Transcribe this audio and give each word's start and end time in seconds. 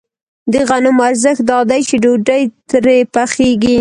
د 0.53 0.53
غنمو 0.69 1.03
ارزښت 1.09 1.43
دا 1.49 1.57
دی 1.69 1.81
چې 1.87 1.95
ډوډۍ 2.03 2.43
ترې 2.69 2.97
پخېږي 3.13 3.69